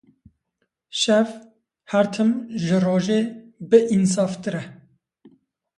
Şev 0.99 1.27
her 1.91 2.05
tim 2.13 2.29
ji 2.65 2.77
rojê 2.85 3.21
biînsaftir 3.69 4.53
e. 4.61 4.63